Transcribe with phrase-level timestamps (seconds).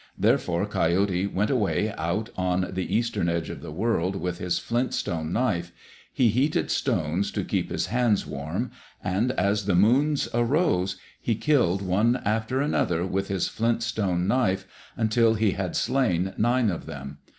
[0.17, 4.95] Therefore Coyote went away out on the eastern edge of the world with his flint
[4.95, 5.71] stone knife.
[6.11, 8.71] He heated stones to keep his hands warm,
[9.03, 14.65] and as the Moons arose, he killed one after another with his flint stone knife,
[14.97, 17.19] until he had slain nine of them.